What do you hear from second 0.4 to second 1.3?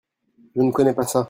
Je ne connais pas ça.